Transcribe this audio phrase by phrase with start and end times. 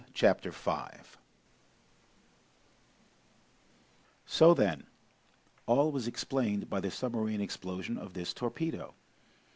[0.15, 1.19] Chapter 5
[4.25, 4.87] So, then,
[5.67, 8.95] all was explained by the submarine explosion of this torpedo.